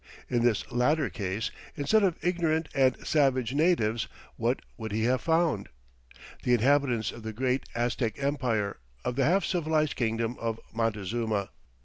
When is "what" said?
4.35-4.61